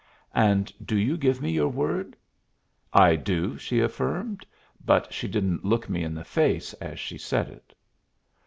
[0.33, 2.15] "And do you give me your word?"
[2.91, 4.47] "I do," she affirmed,
[4.83, 7.75] but she didn't look me in the face as she said it.